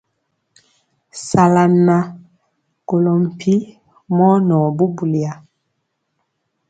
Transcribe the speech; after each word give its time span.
Sala 1.25 1.63
nan 1.85 2.03
kolo 2.89 3.11
mpi 3.25 3.53
mɔ 4.15 4.29
nɔɔ 4.47 4.67
bubuliya. 4.77 5.33